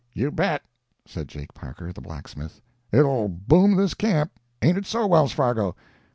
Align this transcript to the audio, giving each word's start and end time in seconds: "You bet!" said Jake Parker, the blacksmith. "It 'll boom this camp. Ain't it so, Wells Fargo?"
"You 0.13 0.31
bet!" 0.31 0.63
said 1.05 1.27
Jake 1.27 1.53
Parker, 1.53 1.93
the 1.93 2.01
blacksmith. 2.01 2.59
"It 2.91 3.03
'll 3.03 3.27
boom 3.27 3.75
this 3.75 3.93
camp. 3.93 4.31
Ain't 4.63 4.79
it 4.79 4.87
so, 4.87 5.05
Wells 5.05 5.31
Fargo?" 5.31 5.75